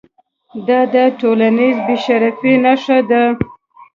دا 0.67 0.79
د 0.93 0.95
ټولنیز 1.19 1.77
بې 1.85 1.95
شرفۍ 2.03 2.53
نښه 2.63 2.99
ده. 3.09 3.23